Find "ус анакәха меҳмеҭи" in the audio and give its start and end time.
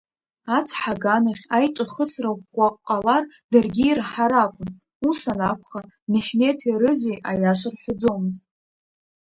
5.07-6.79